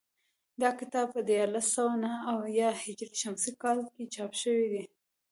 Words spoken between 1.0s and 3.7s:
په دیارلس سوه نهه اویا هجري شمسي